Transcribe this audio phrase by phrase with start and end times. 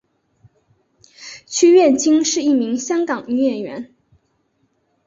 [1.45, 3.93] 区燕青是一名香港女演员。